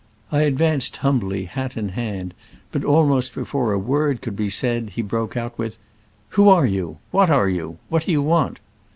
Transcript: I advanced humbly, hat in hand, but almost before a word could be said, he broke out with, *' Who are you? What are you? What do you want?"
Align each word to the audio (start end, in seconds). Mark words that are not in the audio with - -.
I 0.31 0.41
advanced 0.41 0.97
humbly, 0.97 1.45
hat 1.45 1.77
in 1.77 1.89
hand, 1.89 2.33
but 2.71 2.83
almost 2.83 3.35
before 3.35 3.71
a 3.71 3.77
word 3.77 4.19
could 4.23 4.35
be 4.35 4.49
said, 4.49 4.89
he 4.95 5.03
broke 5.03 5.37
out 5.37 5.55
with, 5.59 5.77
*' 6.05 6.29
Who 6.29 6.49
are 6.49 6.65
you? 6.65 6.97
What 7.11 7.29
are 7.29 7.47
you? 7.47 7.77
What 7.89 8.05
do 8.07 8.11
you 8.11 8.23
want?" 8.23 8.59